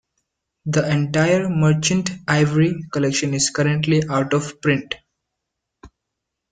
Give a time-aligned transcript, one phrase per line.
[0.65, 4.95] The entire Merchant Ivory Collection is currently out of print.